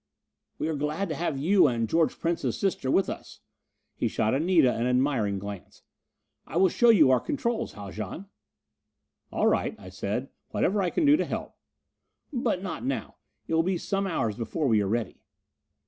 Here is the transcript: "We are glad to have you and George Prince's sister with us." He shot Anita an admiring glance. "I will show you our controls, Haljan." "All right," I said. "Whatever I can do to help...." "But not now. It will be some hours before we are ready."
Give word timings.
"We 0.57 0.67
are 0.67 0.73
glad 0.75 1.09
to 1.09 1.15
have 1.15 1.37
you 1.37 1.67
and 1.67 1.87
George 1.87 2.17
Prince's 2.17 2.57
sister 2.57 2.89
with 2.89 3.07
us." 3.07 3.39
He 3.93 4.07
shot 4.07 4.33
Anita 4.33 4.73
an 4.73 4.87
admiring 4.87 5.37
glance. 5.37 5.83
"I 6.47 6.57
will 6.57 6.69
show 6.69 6.89
you 6.89 7.11
our 7.11 7.19
controls, 7.19 7.73
Haljan." 7.73 8.25
"All 9.31 9.45
right," 9.45 9.75
I 9.77 9.89
said. 9.89 10.29
"Whatever 10.49 10.81
I 10.81 10.89
can 10.89 11.05
do 11.05 11.17
to 11.17 11.25
help...." 11.25 11.53
"But 12.33 12.63
not 12.63 12.83
now. 12.83 13.17
It 13.47 13.53
will 13.53 13.61
be 13.61 13.77
some 13.77 14.07
hours 14.07 14.35
before 14.35 14.67
we 14.67 14.81
are 14.81 14.87
ready." 14.87 15.21